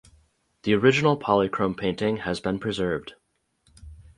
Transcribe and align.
The 0.63 0.73
original 0.73 1.15
polychrome 1.15 1.75
painting 1.77 2.17
has 2.17 2.39
been 2.39 2.57
preserved. 2.57 3.13